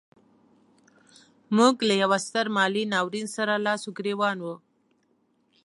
[1.57, 4.55] موږ له یوه ستر مالي ناورین سره لاس و ګرېوان وو.